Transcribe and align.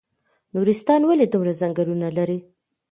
نورستان 0.53 1.01
ولې 1.05 1.25
دومره 1.33 1.51
ځنګلونه 1.61 2.07
لري؟ 2.17 2.39